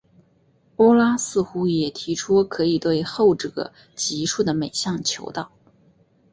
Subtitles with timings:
[0.77, 5.51] 欧拉似乎也提出可以对后者级数的每项求导。